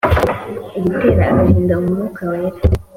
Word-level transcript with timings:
Gutera 0.81 1.21
agahinda 1.31 1.73
umwuka 1.81 2.21
wera 2.31 2.59